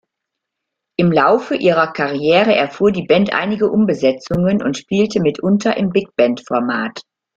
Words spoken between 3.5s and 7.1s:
Umbesetzungen und spielte mitunter im "Bigband"-Format.